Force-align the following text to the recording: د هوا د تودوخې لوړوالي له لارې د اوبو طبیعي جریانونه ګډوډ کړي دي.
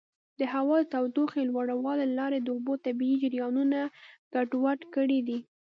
د 0.39 0.41
هوا 0.53 0.77
د 0.81 0.85
تودوخې 0.93 1.41
لوړوالي 1.49 2.05
له 2.09 2.15
لارې 2.19 2.39
د 2.41 2.47
اوبو 2.55 2.73
طبیعي 2.85 3.15
جریانونه 3.23 3.79
ګډوډ 4.33 4.79
کړي 4.95 5.19
دي. 5.27 5.39